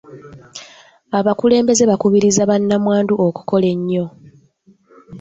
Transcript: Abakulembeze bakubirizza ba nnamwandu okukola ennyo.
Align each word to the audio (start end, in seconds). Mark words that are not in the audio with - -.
Abakulembeze 1.17 1.83
bakubirizza 1.91 2.49
ba 2.49 2.55
nnamwandu 2.61 3.13
okukola 3.27 3.67
ennyo. 3.75 4.05